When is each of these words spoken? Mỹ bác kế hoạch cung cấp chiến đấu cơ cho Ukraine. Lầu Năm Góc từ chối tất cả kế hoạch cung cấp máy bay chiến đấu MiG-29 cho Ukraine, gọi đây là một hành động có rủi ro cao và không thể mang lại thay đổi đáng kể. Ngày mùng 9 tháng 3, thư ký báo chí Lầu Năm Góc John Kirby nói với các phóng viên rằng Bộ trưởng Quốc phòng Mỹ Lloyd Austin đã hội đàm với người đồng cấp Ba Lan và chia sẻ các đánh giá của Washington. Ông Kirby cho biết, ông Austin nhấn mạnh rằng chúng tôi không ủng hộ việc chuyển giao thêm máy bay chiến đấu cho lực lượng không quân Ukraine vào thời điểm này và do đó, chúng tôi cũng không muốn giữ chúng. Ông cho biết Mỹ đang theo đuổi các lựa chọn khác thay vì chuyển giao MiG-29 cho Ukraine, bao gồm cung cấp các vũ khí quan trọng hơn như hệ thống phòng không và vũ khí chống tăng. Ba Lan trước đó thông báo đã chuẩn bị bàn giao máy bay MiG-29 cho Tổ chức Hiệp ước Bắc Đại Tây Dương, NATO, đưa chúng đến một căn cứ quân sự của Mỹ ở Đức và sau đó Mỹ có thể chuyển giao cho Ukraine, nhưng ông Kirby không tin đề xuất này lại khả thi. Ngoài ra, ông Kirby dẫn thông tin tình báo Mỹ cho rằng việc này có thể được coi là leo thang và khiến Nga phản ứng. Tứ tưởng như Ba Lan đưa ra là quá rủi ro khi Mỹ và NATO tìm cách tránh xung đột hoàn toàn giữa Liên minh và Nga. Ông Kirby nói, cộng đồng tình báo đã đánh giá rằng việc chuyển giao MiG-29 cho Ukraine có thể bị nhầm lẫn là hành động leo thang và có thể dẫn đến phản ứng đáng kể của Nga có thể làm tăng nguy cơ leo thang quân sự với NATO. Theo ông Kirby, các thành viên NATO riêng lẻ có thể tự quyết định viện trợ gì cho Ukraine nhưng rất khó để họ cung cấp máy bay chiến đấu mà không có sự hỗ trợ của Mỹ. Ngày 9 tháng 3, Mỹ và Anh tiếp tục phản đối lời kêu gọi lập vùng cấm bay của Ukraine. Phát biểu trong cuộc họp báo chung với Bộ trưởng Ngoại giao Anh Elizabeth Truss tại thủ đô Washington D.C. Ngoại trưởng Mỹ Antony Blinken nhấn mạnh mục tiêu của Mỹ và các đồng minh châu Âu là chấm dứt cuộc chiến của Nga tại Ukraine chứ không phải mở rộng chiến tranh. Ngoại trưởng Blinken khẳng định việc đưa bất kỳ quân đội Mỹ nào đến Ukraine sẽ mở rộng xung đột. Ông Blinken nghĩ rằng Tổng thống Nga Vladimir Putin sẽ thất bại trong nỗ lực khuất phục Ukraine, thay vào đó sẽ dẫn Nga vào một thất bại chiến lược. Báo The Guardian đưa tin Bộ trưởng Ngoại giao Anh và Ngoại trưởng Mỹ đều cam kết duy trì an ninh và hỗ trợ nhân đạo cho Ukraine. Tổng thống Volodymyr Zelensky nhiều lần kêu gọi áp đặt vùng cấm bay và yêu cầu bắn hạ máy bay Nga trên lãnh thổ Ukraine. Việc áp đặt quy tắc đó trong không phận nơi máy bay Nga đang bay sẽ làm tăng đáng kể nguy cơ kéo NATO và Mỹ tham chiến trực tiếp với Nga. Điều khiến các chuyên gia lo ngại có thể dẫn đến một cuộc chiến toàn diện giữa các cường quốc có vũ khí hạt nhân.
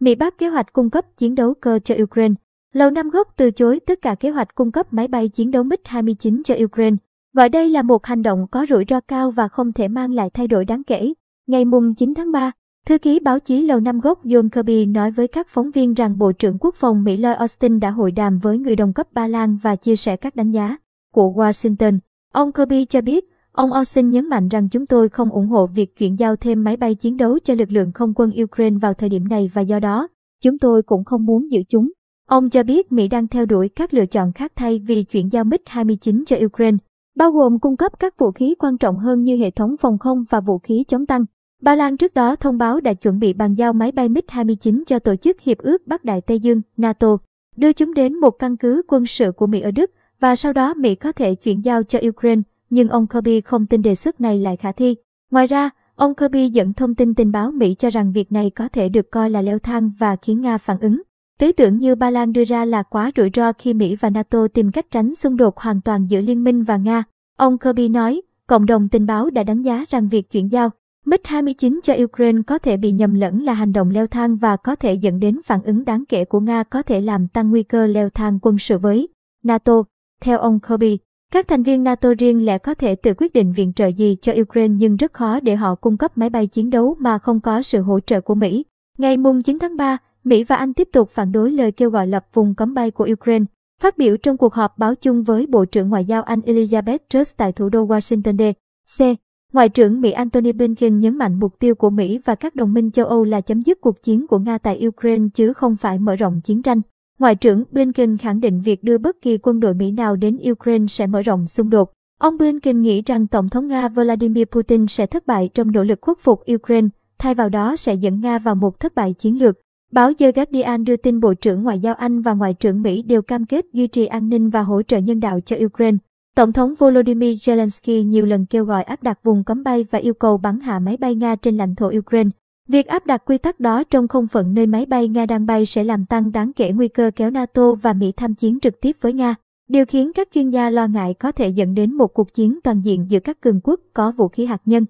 Mỹ 0.00 0.14
bác 0.14 0.38
kế 0.38 0.48
hoạch 0.48 0.72
cung 0.72 0.90
cấp 0.90 1.04
chiến 1.16 1.34
đấu 1.34 1.54
cơ 1.54 1.78
cho 1.78 1.94
Ukraine. 2.02 2.34
Lầu 2.72 2.90
Năm 2.90 3.10
Góc 3.10 3.28
từ 3.36 3.50
chối 3.50 3.80
tất 3.86 4.02
cả 4.02 4.14
kế 4.14 4.30
hoạch 4.30 4.54
cung 4.54 4.72
cấp 4.72 4.92
máy 4.92 5.08
bay 5.08 5.28
chiến 5.28 5.50
đấu 5.50 5.64
MiG-29 5.64 6.42
cho 6.42 6.54
Ukraine, 6.64 6.96
gọi 7.32 7.48
đây 7.48 7.68
là 7.68 7.82
một 7.82 8.06
hành 8.06 8.22
động 8.22 8.46
có 8.50 8.66
rủi 8.68 8.84
ro 8.88 9.00
cao 9.00 9.30
và 9.30 9.48
không 9.48 9.72
thể 9.72 9.88
mang 9.88 10.12
lại 10.12 10.30
thay 10.30 10.46
đổi 10.46 10.64
đáng 10.64 10.82
kể. 10.84 11.12
Ngày 11.46 11.64
mùng 11.64 11.94
9 11.94 12.14
tháng 12.14 12.32
3, 12.32 12.52
thư 12.86 12.98
ký 12.98 13.20
báo 13.20 13.38
chí 13.38 13.62
Lầu 13.62 13.80
Năm 13.80 14.00
Góc 14.00 14.24
John 14.24 14.48
Kirby 14.48 14.86
nói 14.86 15.10
với 15.10 15.28
các 15.28 15.48
phóng 15.48 15.70
viên 15.70 15.94
rằng 15.94 16.18
Bộ 16.18 16.32
trưởng 16.32 16.58
Quốc 16.60 16.74
phòng 16.74 17.04
Mỹ 17.04 17.16
Lloyd 17.16 17.36
Austin 17.36 17.80
đã 17.80 17.90
hội 17.90 18.10
đàm 18.10 18.38
với 18.38 18.58
người 18.58 18.76
đồng 18.76 18.92
cấp 18.92 19.12
Ba 19.12 19.26
Lan 19.26 19.58
và 19.62 19.76
chia 19.76 19.96
sẻ 19.96 20.16
các 20.16 20.36
đánh 20.36 20.50
giá 20.50 20.76
của 21.12 21.32
Washington. 21.36 21.98
Ông 22.32 22.52
Kirby 22.52 22.84
cho 22.84 23.00
biết, 23.00 23.24
ông 23.52 23.72
Austin 23.72 24.10
nhấn 24.10 24.28
mạnh 24.28 24.48
rằng 24.48 24.68
chúng 24.68 24.86
tôi 24.86 25.08
không 25.08 25.30
ủng 25.30 25.46
hộ 25.46 25.66
việc 25.66 25.96
chuyển 25.96 26.18
giao 26.18 26.36
thêm 26.36 26.64
máy 26.64 26.76
bay 26.76 26.94
chiến 26.94 27.16
đấu 27.16 27.38
cho 27.44 27.54
lực 27.54 27.70
lượng 27.70 27.92
không 27.92 28.12
quân 28.16 28.30
Ukraine 28.42 28.78
vào 28.78 28.94
thời 28.94 29.08
điểm 29.08 29.28
này 29.28 29.50
và 29.54 29.62
do 29.62 29.78
đó, 29.80 30.08
chúng 30.42 30.58
tôi 30.58 30.82
cũng 30.82 31.04
không 31.04 31.26
muốn 31.26 31.50
giữ 31.50 31.62
chúng. 31.68 31.90
Ông 32.28 32.50
cho 32.50 32.62
biết 32.62 32.92
Mỹ 32.92 33.08
đang 33.08 33.28
theo 33.28 33.46
đuổi 33.46 33.68
các 33.68 33.94
lựa 33.94 34.06
chọn 34.06 34.32
khác 34.32 34.52
thay 34.56 34.82
vì 34.86 35.04
chuyển 35.04 35.32
giao 35.32 35.44
MiG-29 35.44 36.24
cho 36.24 36.36
Ukraine, 36.44 36.76
bao 37.16 37.30
gồm 37.30 37.58
cung 37.58 37.76
cấp 37.76 37.92
các 37.98 38.18
vũ 38.18 38.30
khí 38.30 38.54
quan 38.58 38.78
trọng 38.78 38.98
hơn 38.98 39.22
như 39.22 39.36
hệ 39.36 39.50
thống 39.50 39.76
phòng 39.80 39.98
không 39.98 40.24
và 40.30 40.40
vũ 40.40 40.58
khí 40.58 40.84
chống 40.88 41.06
tăng. 41.06 41.24
Ba 41.62 41.74
Lan 41.74 41.96
trước 41.96 42.14
đó 42.14 42.36
thông 42.36 42.58
báo 42.58 42.80
đã 42.80 42.94
chuẩn 42.94 43.18
bị 43.18 43.32
bàn 43.32 43.54
giao 43.54 43.72
máy 43.72 43.92
bay 43.92 44.08
MiG-29 44.08 44.82
cho 44.86 44.98
Tổ 44.98 45.16
chức 45.16 45.40
Hiệp 45.40 45.58
ước 45.58 45.86
Bắc 45.86 46.04
Đại 46.04 46.20
Tây 46.20 46.40
Dương, 46.40 46.60
NATO, 46.76 47.16
đưa 47.56 47.72
chúng 47.72 47.94
đến 47.94 48.20
một 48.20 48.30
căn 48.30 48.56
cứ 48.56 48.82
quân 48.88 49.06
sự 49.06 49.32
của 49.32 49.46
Mỹ 49.46 49.60
ở 49.60 49.70
Đức 49.70 49.90
và 50.20 50.36
sau 50.36 50.52
đó 50.52 50.74
Mỹ 50.74 50.94
có 50.94 51.12
thể 51.12 51.34
chuyển 51.34 51.64
giao 51.64 51.82
cho 51.82 51.98
Ukraine, 52.08 52.42
nhưng 52.70 52.88
ông 52.88 53.06
Kirby 53.06 53.40
không 53.40 53.66
tin 53.66 53.82
đề 53.82 53.94
xuất 53.94 54.20
này 54.20 54.38
lại 54.38 54.56
khả 54.56 54.72
thi. 54.72 54.96
Ngoài 55.30 55.46
ra, 55.46 55.70
ông 55.94 56.14
Kirby 56.14 56.48
dẫn 56.48 56.72
thông 56.72 56.94
tin 56.94 57.14
tình 57.14 57.32
báo 57.32 57.50
Mỹ 57.50 57.74
cho 57.78 57.90
rằng 57.90 58.12
việc 58.12 58.32
này 58.32 58.50
có 58.50 58.68
thể 58.68 58.88
được 58.88 59.10
coi 59.10 59.30
là 59.30 59.42
leo 59.42 59.58
thang 59.58 59.92
và 59.98 60.16
khiến 60.16 60.40
Nga 60.40 60.58
phản 60.58 60.78
ứng. 60.80 61.02
Tứ 61.38 61.52
tưởng 61.52 61.78
như 61.78 61.94
Ba 61.94 62.10
Lan 62.10 62.32
đưa 62.32 62.44
ra 62.44 62.64
là 62.64 62.82
quá 62.82 63.10
rủi 63.16 63.30
ro 63.34 63.52
khi 63.52 63.74
Mỹ 63.74 63.96
và 63.96 64.10
NATO 64.10 64.48
tìm 64.48 64.70
cách 64.70 64.86
tránh 64.90 65.14
xung 65.14 65.36
đột 65.36 65.58
hoàn 65.58 65.80
toàn 65.80 66.06
giữa 66.10 66.20
Liên 66.20 66.44
minh 66.44 66.62
và 66.62 66.76
Nga. 66.76 67.04
Ông 67.36 67.58
Kirby 67.58 67.88
nói, 67.88 68.22
cộng 68.46 68.66
đồng 68.66 68.88
tình 68.88 69.06
báo 69.06 69.30
đã 69.30 69.42
đánh 69.42 69.62
giá 69.62 69.84
rằng 69.88 70.08
việc 70.08 70.30
chuyển 70.30 70.48
giao 70.48 70.70
MiG-29 71.06 71.80
cho 71.82 71.94
Ukraine 72.04 72.42
có 72.46 72.58
thể 72.58 72.76
bị 72.76 72.92
nhầm 72.92 73.14
lẫn 73.14 73.42
là 73.42 73.52
hành 73.52 73.72
động 73.72 73.90
leo 73.90 74.06
thang 74.06 74.36
và 74.36 74.56
có 74.56 74.76
thể 74.76 74.94
dẫn 74.94 75.20
đến 75.20 75.40
phản 75.44 75.62
ứng 75.62 75.84
đáng 75.84 76.04
kể 76.08 76.24
của 76.24 76.40
Nga 76.40 76.62
có 76.62 76.82
thể 76.82 77.00
làm 77.00 77.28
tăng 77.28 77.50
nguy 77.50 77.62
cơ 77.62 77.86
leo 77.86 78.10
thang 78.10 78.38
quân 78.42 78.58
sự 78.58 78.78
với 78.78 79.08
NATO. 79.42 79.82
Theo 80.20 80.38
ông 80.38 80.58
Kirby, 80.60 80.98
các 81.32 81.48
thành 81.48 81.62
viên 81.62 81.84
NATO 81.84 82.08
riêng 82.18 82.44
lẻ 82.46 82.58
có 82.58 82.74
thể 82.74 82.94
tự 82.94 83.14
quyết 83.14 83.32
định 83.32 83.52
viện 83.52 83.72
trợ 83.72 83.86
gì 83.86 84.16
cho 84.20 84.32
Ukraine 84.40 84.74
nhưng 84.78 84.96
rất 84.96 85.12
khó 85.12 85.40
để 85.40 85.56
họ 85.56 85.74
cung 85.74 85.96
cấp 85.96 86.18
máy 86.18 86.30
bay 86.30 86.46
chiến 86.46 86.70
đấu 86.70 86.96
mà 86.98 87.18
không 87.18 87.40
có 87.40 87.62
sự 87.62 87.80
hỗ 87.80 88.00
trợ 88.00 88.20
của 88.20 88.34
Mỹ. 88.34 88.64
Ngày 88.98 89.16
9 89.44 89.58
tháng 89.58 89.76
3, 89.76 89.98
Mỹ 90.24 90.44
và 90.44 90.56
Anh 90.56 90.74
tiếp 90.74 90.88
tục 90.92 91.10
phản 91.10 91.32
đối 91.32 91.50
lời 91.50 91.72
kêu 91.72 91.90
gọi 91.90 92.06
lập 92.06 92.26
vùng 92.34 92.54
cấm 92.54 92.74
bay 92.74 92.90
của 92.90 93.08
Ukraine. 93.12 93.44
Phát 93.82 93.98
biểu 93.98 94.16
trong 94.16 94.36
cuộc 94.36 94.54
họp 94.54 94.78
báo 94.78 94.94
chung 94.94 95.22
với 95.22 95.46
Bộ 95.46 95.64
trưởng 95.64 95.88
Ngoại 95.88 96.04
giao 96.04 96.22
Anh 96.22 96.40
Elizabeth 96.40 96.98
Truss 97.08 97.36
tại 97.36 97.52
thủ 97.52 97.68
đô 97.68 97.86
Washington 97.86 98.36
D.C. 98.36 99.04
Ngoại 99.52 99.68
trưởng 99.68 100.00
Mỹ 100.00 100.10
Antony 100.10 100.52
Blinken 100.52 100.98
nhấn 100.98 101.18
mạnh 101.18 101.40
mục 101.40 101.58
tiêu 101.58 101.74
của 101.74 101.90
Mỹ 101.90 102.20
và 102.24 102.34
các 102.34 102.54
đồng 102.54 102.72
minh 102.72 102.90
châu 102.90 103.06
Âu 103.06 103.24
là 103.24 103.40
chấm 103.40 103.62
dứt 103.62 103.80
cuộc 103.80 104.02
chiến 104.02 104.26
của 104.26 104.38
Nga 104.38 104.58
tại 104.58 104.86
Ukraine 104.86 105.26
chứ 105.34 105.52
không 105.52 105.76
phải 105.76 105.98
mở 105.98 106.16
rộng 106.16 106.40
chiến 106.44 106.62
tranh. 106.62 106.80
Ngoại 107.20 107.34
trưởng 107.34 107.64
Blinken 107.70 108.16
khẳng 108.16 108.40
định 108.40 108.60
việc 108.60 108.84
đưa 108.84 108.98
bất 108.98 109.16
kỳ 109.22 109.38
quân 109.38 109.60
đội 109.60 109.74
Mỹ 109.74 109.90
nào 109.90 110.16
đến 110.16 110.38
Ukraine 110.50 110.86
sẽ 110.86 111.06
mở 111.06 111.22
rộng 111.22 111.46
xung 111.46 111.70
đột. 111.70 111.92
Ông 112.20 112.38
Blinken 112.38 112.80
nghĩ 112.80 113.02
rằng 113.02 113.26
Tổng 113.26 113.48
thống 113.48 113.68
Nga 113.68 113.88
Vladimir 113.88 114.44
Putin 114.44 114.86
sẽ 114.86 115.06
thất 115.06 115.26
bại 115.26 115.50
trong 115.54 115.72
nỗ 115.72 115.84
lực 115.84 115.98
khuất 116.02 116.18
phục 116.18 116.40
Ukraine, 116.54 116.88
thay 117.18 117.34
vào 117.34 117.48
đó 117.48 117.76
sẽ 117.76 117.94
dẫn 117.94 118.20
Nga 118.20 118.38
vào 118.38 118.54
một 118.54 118.80
thất 118.80 118.94
bại 118.94 119.14
chiến 119.18 119.38
lược. 119.38 119.56
Báo 119.92 120.12
The 120.18 120.32
Guardian 120.32 120.84
đưa 120.84 120.96
tin 120.96 121.20
Bộ 121.20 121.34
trưởng 121.34 121.62
Ngoại 121.62 121.78
giao 121.78 121.94
Anh 121.94 122.22
và 122.22 122.32
Ngoại 122.32 122.54
trưởng 122.54 122.82
Mỹ 122.82 123.02
đều 123.02 123.22
cam 123.22 123.46
kết 123.46 123.64
duy 123.72 123.86
trì 123.86 124.06
an 124.06 124.28
ninh 124.28 124.50
và 124.50 124.62
hỗ 124.62 124.82
trợ 124.82 124.98
nhân 124.98 125.20
đạo 125.20 125.40
cho 125.40 125.56
Ukraine. 125.64 125.98
Tổng 126.36 126.52
thống 126.52 126.74
Volodymyr 126.78 127.50
Zelensky 127.50 128.04
nhiều 128.04 128.26
lần 128.26 128.46
kêu 128.46 128.64
gọi 128.64 128.82
áp 128.82 129.02
đặt 129.02 129.18
vùng 129.22 129.44
cấm 129.44 129.62
bay 129.62 129.86
và 129.90 129.98
yêu 129.98 130.14
cầu 130.14 130.38
bắn 130.38 130.60
hạ 130.60 130.78
máy 130.78 130.96
bay 130.96 131.14
Nga 131.14 131.36
trên 131.36 131.56
lãnh 131.56 131.74
thổ 131.74 131.90
Ukraine. 131.98 132.30
Việc 132.70 132.86
áp 132.86 133.06
đặt 133.06 133.22
quy 133.26 133.38
tắc 133.38 133.60
đó 133.60 133.82
trong 133.90 134.08
không 134.08 134.26
phận 134.26 134.54
nơi 134.54 134.66
máy 134.66 134.86
bay 134.86 135.08
Nga 135.08 135.26
đang 135.26 135.46
bay 135.46 135.66
sẽ 135.66 135.84
làm 135.84 136.06
tăng 136.06 136.32
đáng 136.32 136.52
kể 136.52 136.70
nguy 136.72 136.88
cơ 136.88 137.10
kéo 137.16 137.30
NATO 137.30 137.74
và 137.74 137.92
Mỹ 137.92 138.12
tham 138.16 138.34
chiến 138.34 138.60
trực 138.60 138.80
tiếp 138.80 138.96
với 139.00 139.12
Nga. 139.12 139.34
Điều 139.68 139.86
khiến 139.86 140.12
các 140.14 140.28
chuyên 140.34 140.50
gia 140.50 140.70
lo 140.70 140.86
ngại 140.86 141.14
có 141.14 141.32
thể 141.32 141.48
dẫn 141.48 141.74
đến 141.74 141.94
một 141.94 142.06
cuộc 142.06 142.34
chiến 142.34 142.58
toàn 142.64 142.80
diện 142.80 143.06
giữa 143.08 143.20
các 143.20 143.40
cường 143.40 143.60
quốc 143.64 143.80
có 143.94 144.12
vũ 144.12 144.28
khí 144.28 144.46
hạt 144.46 144.62
nhân. 144.64 144.84